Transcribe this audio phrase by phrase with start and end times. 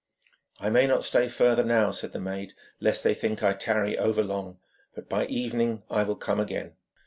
[0.59, 4.23] 'I may not stay further now,' said the maid, 'lest they think I tarry over
[4.23, 4.57] long.
[4.95, 6.73] But by evening I will come again.'